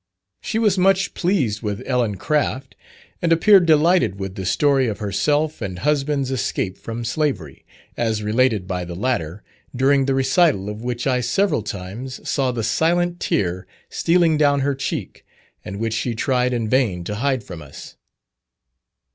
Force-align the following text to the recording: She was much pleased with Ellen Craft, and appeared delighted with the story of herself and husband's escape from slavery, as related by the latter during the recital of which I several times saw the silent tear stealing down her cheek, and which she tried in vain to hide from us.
She 0.41 0.57
was 0.57 0.79
much 0.79 1.13
pleased 1.13 1.61
with 1.61 1.83
Ellen 1.85 2.15
Craft, 2.17 2.73
and 3.21 3.31
appeared 3.31 3.67
delighted 3.67 4.19
with 4.19 4.33
the 4.33 4.47
story 4.47 4.87
of 4.87 4.97
herself 4.97 5.61
and 5.61 5.77
husband's 5.77 6.31
escape 6.31 6.75
from 6.79 7.05
slavery, 7.05 7.63
as 7.95 8.23
related 8.23 8.67
by 8.67 8.83
the 8.83 8.95
latter 8.95 9.43
during 9.75 10.05
the 10.07 10.15
recital 10.15 10.69
of 10.71 10.81
which 10.83 11.05
I 11.05 11.21
several 11.21 11.61
times 11.61 12.27
saw 12.27 12.51
the 12.51 12.63
silent 12.63 13.19
tear 13.19 13.67
stealing 13.91 14.39
down 14.39 14.61
her 14.61 14.73
cheek, 14.73 15.23
and 15.63 15.77
which 15.77 15.93
she 15.93 16.15
tried 16.15 16.51
in 16.51 16.67
vain 16.67 17.03
to 17.03 17.13
hide 17.17 17.43
from 17.43 17.61
us. 17.61 17.95